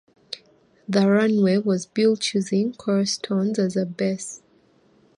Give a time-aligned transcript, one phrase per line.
[0.89, 4.41] The runway was built using coral stones as a base.